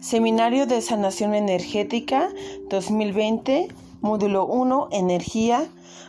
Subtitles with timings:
[0.00, 2.28] Seminario de Sanación Energética
[2.68, 3.68] 2020,
[4.02, 5.66] módulo 1, Energía,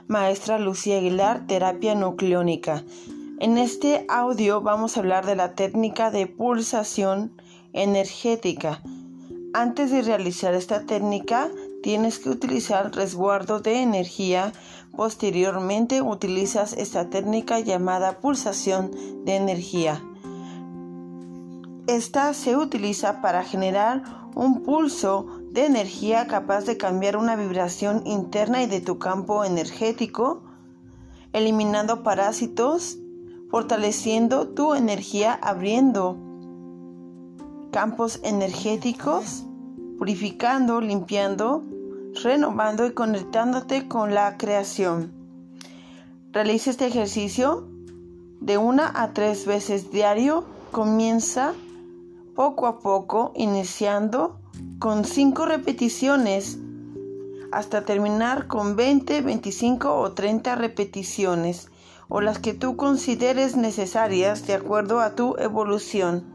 [0.08, 2.84] maestra Lucía Aguilar, terapia nucleónica.
[3.40, 7.32] En este audio vamos a hablar de la técnica de pulsación
[7.72, 8.82] energética.
[9.54, 11.50] Antes de realizar esta técnica,
[11.82, 14.52] tienes que utilizar resguardo de energía.
[14.96, 18.92] Posteriormente, utilizas esta técnica llamada pulsación
[19.24, 20.04] de energía.
[21.88, 24.04] Esta se utiliza para generar
[24.36, 30.44] un pulso de energía capaz de cambiar una vibración interna y de tu campo energético,
[31.32, 32.98] eliminando parásitos,
[33.50, 36.18] fortaleciendo tu energía, abriendo
[37.72, 39.46] campos energéticos,
[39.98, 41.64] purificando, limpiando,
[42.22, 45.14] renovando y conectándote con la creación.
[46.34, 47.70] Realiza este ejercicio
[48.42, 50.44] de una a tres veces diario.
[50.72, 51.54] Comienza
[52.38, 54.40] poco a poco, iniciando
[54.78, 56.60] con 5 repeticiones
[57.52, 61.72] hasta terminar con 20, 25 o 30 repeticiones
[62.10, 66.26] o las que tú consideres necesarias de acuerdo a tu evolución.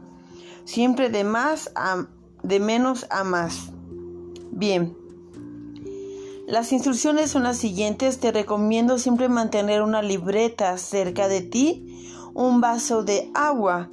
[0.65, 2.07] Siempre de más a
[2.43, 3.71] de menos a más.
[4.51, 4.97] Bien.
[6.47, 8.19] Las instrucciones son las siguientes.
[8.19, 13.89] Te recomiendo siempre mantener una libreta cerca de ti, un vaso de agua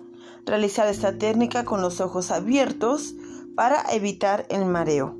[0.50, 3.14] realizar esta técnica con los ojos abiertos
[3.54, 5.16] para evitar el mareo.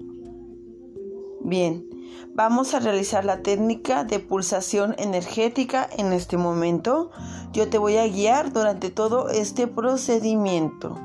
[1.40, 1.88] Bien,
[2.34, 7.12] vamos a realizar la técnica de pulsación energética en este momento.
[7.52, 10.98] Yo te voy a guiar durante todo este procedimiento.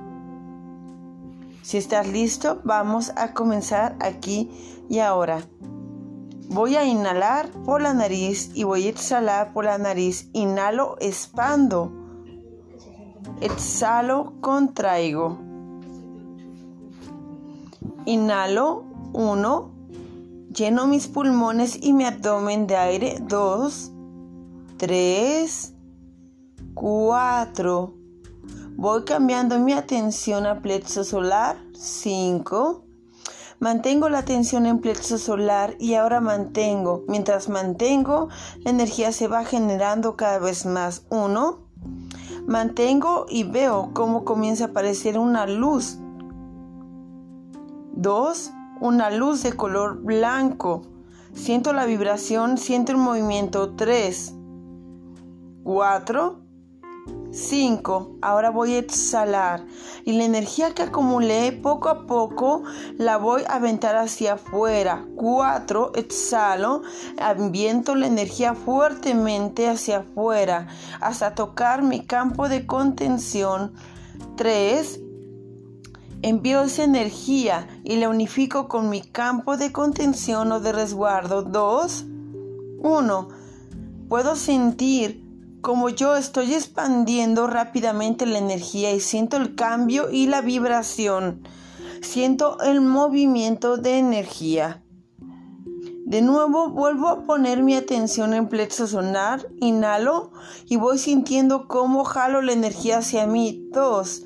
[1.62, 4.50] Si estás listo, vamos a comenzar aquí
[4.90, 5.46] y ahora.
[6.50, 10.30] Voy a inhalar por la nariz y voy a exhalar por la nariz.
[10.34, 12.05] Inhalo, expando
[13.42, 15.38] Exhalo, contraigo.
[18.06, 19.72] Inhalo, 1.
[20.54, 23.92] Lleno mis pulmones y mi abdomen de aire, 2.
[24.78, 25.74] 3.
[26.74, 27.94] 4.
[28.78, 32.86] Voy cambiando mi atención a plexo solar, 5.
[33.60, 37.04] Mantengo la atención en plexo solar y ahora mantengo.
[37.08, 38.30] Mientras mantengo,
[38.60, 41.06] la energía se va generando cada vez más.
[41.10, 41.65] 1.
[42.48, 45.98] Mantengo y veo cómo comienza a aparecer una luz.
[47.94, 50.84] Dos, una luz de color blanco.
[51.34, 53.74] Siento la vibración, siento el movimiento.
[53.76, 54.36] Tres,
[55.64, 56.45] cuatro,
[57.36, 58.20] 5.
[58.22, 59.66] Ahora voy a exhalar
[60.06, 62.64] y la energía que acumulé poco a poco
[62.98, 65.06] la voy a aventar hacia afuera.
[65.16, 65.92] 4.
[65.96, 66.84] Exhalo,
[67.20, 70.68] ambiento la energía fuertemente hacia afuera
[71.02, 73.74] hasta tocar mi campo de contención.
[74.38, 75.02] 3.
[76.22, 81.44] Envío esa energía y la unifico con mi campo de contención o de resguardo.
[81.44, 82.06] 2.
[82.82, 83.28] 1.
[84.08, 85.25] Puedo sentir
[85.66, 91.42] como yo estoy expandiendo rápidamente la energía y siento el cambio y la vibración,
[92.04, 94.84] siento el movimiento de energía.
[96.06, 100.32] De nuevo vuelvo a poner mi atención en plexo sonar, inhalo
[100.68, 103.68] y voy sintiendo cómo jalo la energía hacia mí.
[103.72, 104.22] Dos,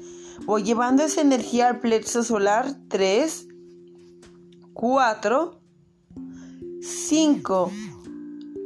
[0.46, 2.76] voy llevando esa energía al plexo solar.
[2.90, 3.48] Tres,
[4.74, 5.62] cuatro,
[6.82, 7.72] cinco.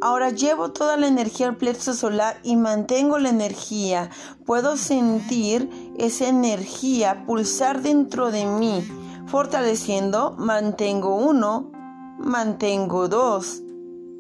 [0.04, 4.10] Ahora llevo toda la energía al plexo solar y mantengo la energía.
[4.46, 8.84] Puedo sentir esa energía pulsar dentro de mí,
[9.28, 10.36] fortaleciendo.
[10.38, 11.72] Mantengo uno,
[12.20, 13.62] mantengo dos,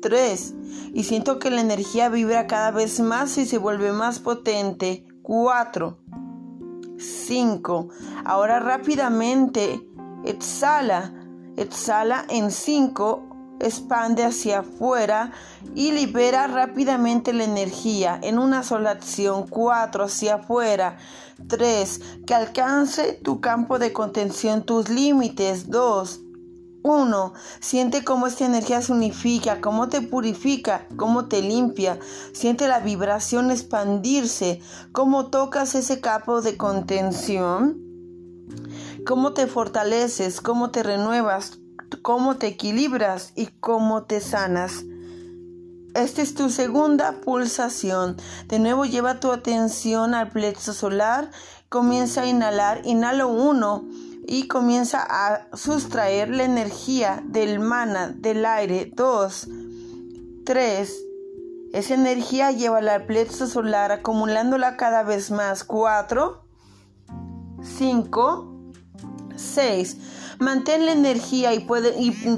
[0.01, 0.55] tres.
[0.93, 5.05] Y siento que la energía vibra cada vez más y se vuelve más potente.
[5.21, 5.97] Cuatro,
[6.97, 7.89] cinco.
[8.23, 9.85] Ahora rápidamente
[10.23, 11.13] exhala.
[11.57, 15.31] Exhala en cinco expande hacia afuera
[15.75, 19.47] y libera rápidamente la energía en una sola acción.
[19.47, 20.97] 4 hacia afuera.
[21.47, 25.69] 3 que alcance tu campo de contención, tus límites.
[25.69, 26.21] 2
[26.83, 27.33] 1.
[27.61, 31.97] Siente cómo esta energía se unifica, cómo te purifica, cómo te limpia.
[32.33, 34.61] Siente la vibración expandirse,
[34.91, 37.81] cómo tocas ese campo de contención,
[39.07, 41.59] cómo te fortaleces, cómo te renuevas,
[42.01, 44.83] cómo te equilibras y cómo te sanas.
[45.93, 48.17] Esta es tu segunda pulsación.
[48.47, 51.29] De nuevo lleva tu atención al plexo solar.
[51.69, 52.81] Comienza a inhalar.
[52.83, 53.85] Inhalo uno
[54.25, 58.91] y comienza a sustraer la energía del mana, del aire.
[58.95, 59.47] Dos,
[60.45, 60.99] tres.
[61.73, 65.63] Esa energía lleva al plexo solar acumulándola cada vez más.
[65.63, 66.43] Cuatro,
[67.61, 68.52] cinco,
[69.35, 69.97] 6.
[70.39, 71.65] Mantén la energía y,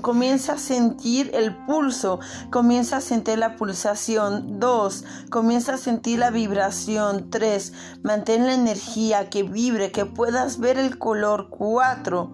[0.01, 2.19] comienza a sentir el pulso,
[2.49, 4.59] comienza a sentir la pulsación.
[4.59, 5.05] 2.
[5.29, 7.29] Comienza a sentir la vibración.
[7.29, 7.73] 3.
[8.03, 11.49] Mantén la energía que vibre, que puedas ver el color.
[11.49, 12.33] 4.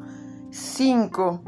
[0.51, 1.41] 5.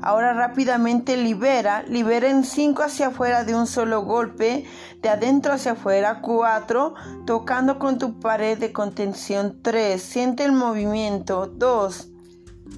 [0.00, 4.64] Ahora rápidamente libera, libera en 5 hacia afuera de un solo golpe,
[5.02, 6.94] de adentro hacia afuera 4,
[7.26, 12.10] tocando con tu pared de contención 3, siente el movimiento 2,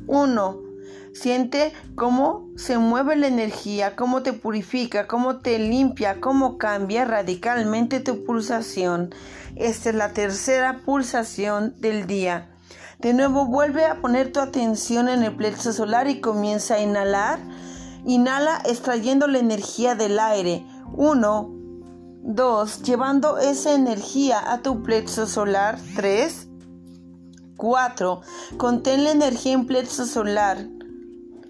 [0.06, 0.70] 1.
[1.12, 8.00] Siente cómo se mueve la energía, cómo te purifica, cómo te limpia, cómo cambia radicalmente
[8.00, 9.12] tu pulsación.
[9.56, 12.48] Esta es la tercera pulsación del día.
[13.00, 17.40] De nuevo vuelve a poner tu atención en el plexo solar y comienza a inhalar.
[18.04, 20.64] Inhala extrayendo la energía del aire.
[20.92, 21.50] 1,
[22.22, 25.78] 2, llevando esa energía a tu plexo solar.
[25.96, 26.49] 3,
[27.60, 28.22] 4.
[28.56, 30.66] Contén la energía en plexo solar.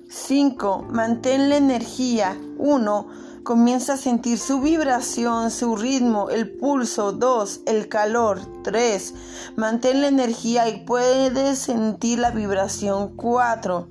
[0.08, 0.86] 5.
[0.90, 2.36] Mantén la energía.
[2.58, 3.06] 1.
[3.44, 7.12] Comienza a sentir su vibración, su ritmo, el pulso.
[7.12, 7.60] 2.
[7.66, 8.40] El calor.
[8.64, 9.14] 3.
[9.54, 13.14] Mantén la energía y puedes sentir la vibración.
[13.14, 13.86] 4.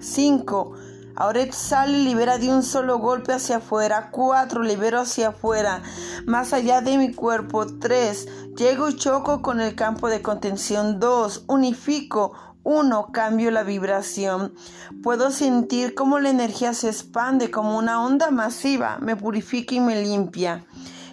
[0.00, 0.72] 5.
[1.14, 4.10] Ahora exhala y libera de un solo golpe hacia afuera.
[4.10, 4.62] 4.
[4.62, 5.82] Libero hacia afuera.
[6.26, 7.66] Más allá de mi cuerpo.
[7.66, 8.26] 3.
[8.56, 10.98] Llego y choco con el campo de contención.
[10.98, 11.44] 2.
[11.46, 12.32] Unifico.
[12.62, 13.10] 1.
[13.12, 14.54] Cambio la vibración.
[15.02, 18.98] Puedo sentir cómo la energía se expande como una onda masiva.
[19.00, 20.66] Me purifica y me limpia.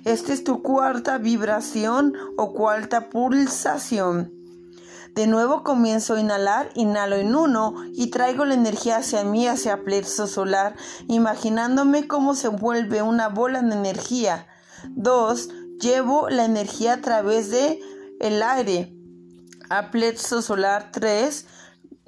[0.04, 4.34] Esta es tu cuarta vibración o cuarta pulsación.
[5.14, 9.84] De nuevo comienzo a inhalar, inhalo en uno y traigo la energía hacia mí, hacia
[9.84, 10.76] plexo solar,
[11.08, 14.48] imaginándome cómo se vuelve una bola de energía.
[14.90, 17.80] Dos, llevo la energía a través de
[18.20, 18.94] el aire
[19.70, 21.46] a plexo solar 3.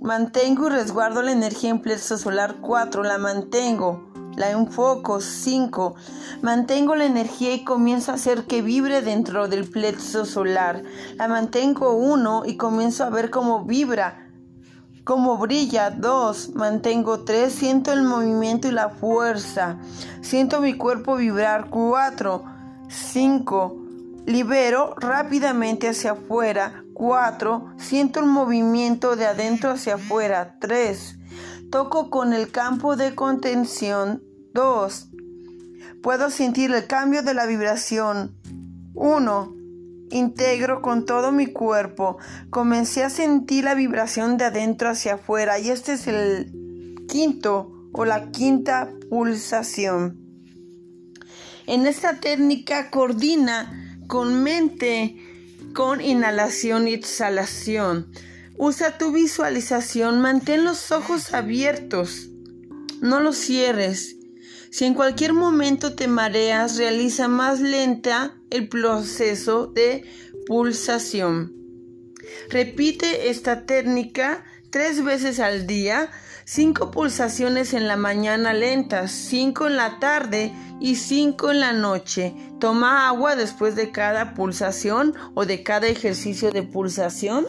[0.01, 3.03] Mantengo y resguardo la energía en plexo solar 4.
[3.03, 5.95] La mantengo la enfoco 5.
[6.41, 10.81] Mantengo la energía y comienzo a hacer que vibre dentro del plexo solar.
[11.17, 14.29] La mantengo 1 y comienzo a ver cómo vibra,
[15.03, 16.55] cómo brilla 2.
[16.55, 17.51] Mantengo 3.
[17.51, 19.77] Siento el movimiento y la fuerza.
[20.21, 22.58] Siento mi cuerpo vibrar 4.
[22.89, 23.77] 5.
[24.25, 26.83] Libero rápidamente hacia afuera.
[26.95, 27.75] 4.
[27.77, 30.57] Siento el movimiento de adentro hacia afuera.
[30.59, 31.17] 3.
[31.71, 35.09] Toco con el campo de contención 2.
[36.01, 38.35] Puedo sentir el cambio de la vibración.
[38.95, 39.55] 1.
[40.09, 42.17] Integro con todo mi cuerpo.
[42.49, 48.03] Comencé a sentir la vibración de adentro hacia afuera y este es el quinto o
[48.03, 50.18] la quinta pulsación.
[51.69, 55.15] En esta técnica coordina con mente,
[55.73, 58.11] con inhalación y exhalación.
[58.57, 62.29] Usa tu visualización, mantén los ojos abiertos,
[63.01, 64.19] no los cierres
[64.71, 70.05] si en cualquier momento te mareas, realiza más lenta el proceso de
[70.45, 71.55] pulsación.
[72.49, 76.11] Repite esta técnica tres veces al día,
[76.51, 80.51] cinco pulsaciones en la mañana lentas, cinco en la tarde
[80.81, 82.33] y cinco en la noche.
[82.59, 87.45] Toma agua después de cada pulsación o de cada ejercicio de pulsación.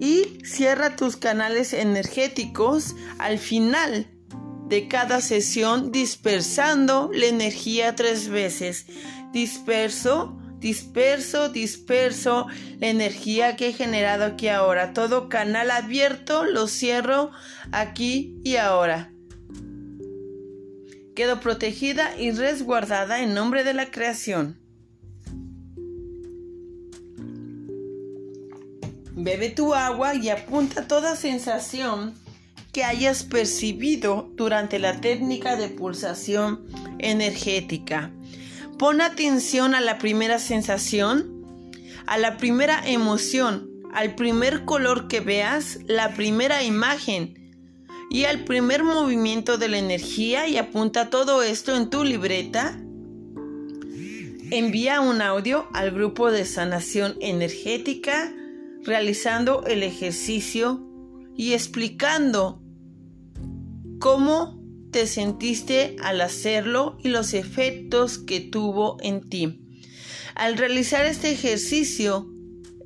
[0.00, 4.06] Y cierra tus canales energéticos al final
[4.68, 8.86] de cada sesión dispersando la energía tres veces.
[9.34, 12.46] Disperso, disperso, disperso
[12.78, 14.94] la energía que he generado aquí ahora.
[14.94, 17.32] Todo canal abierto lo cierro
[17.72, 19.12] aquí y ahora.
[21.14, 24.58] Quedo protegida y resguardada en nombre de la creación.
[29.14, 32.14] Bebe tu agua y apunta toda sensación
[32.72, 36.64] que hayas percibido durante la técnica de pulsación
[36.98, 38.10] energética.
[38.78, 41.42] Pon atención a la primera sensación,
[42.06, 47.34] a la primera emoción, al primer color que veas, la primera imagen
[48.10, 52.78] y al primer movimiento de la energía y apunta todo esto en tu libreta.
[54.50, 58.34] Envía un audio al grupo de sanación energética
[58.84, 60.86] realizando el ejercicio
[61.36, 62.60] y explicando
[63.98, 64.61] cómo
[64.92, 69.58] te sentiste al hacerlo y los efectos que tuvo en ti.
[70.34, 72.30] Al realizar este ejercicio,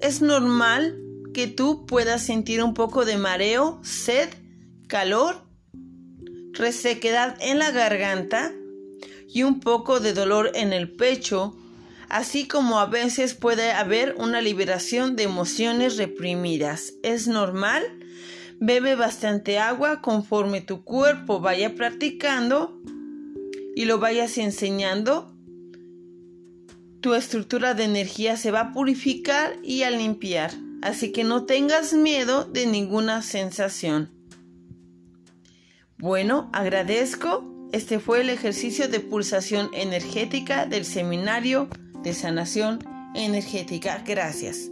[0.00, 0.98] es normal
[1.34, 4.28] que tú puedas sentir un poco de mareo, sed,
[4.86, 5.44] calor,
[6.52, 8.52] resequedad en la garganta
[9.28, 11.56] y un poco de dolor en el pecho,
[12.08, 16.94] así como a veces puede haber una liberación de emociones reprimidas.
[17.02, 17.82] Es normal
[18.60, 22.80] Bebe bastante agua conforme tu cuerpo vaya practicando
[23.74, 25.32] y lo vayas enseñando.
[27.00, 30.52] Tu estructura de energía se va a purificar y a limpiar.
[30.82, 34.10] Así que no tengas miedo de ninguna sensación.
[35.98, 37.52] Bueno, agradezco.
[37.72, 41.68] Este fue el ejercicio de pulsación energética del seminario
[42.02, 42.78] de sanación
[43.14, 44.02] energética.
[44.06, 44.70] Gracias.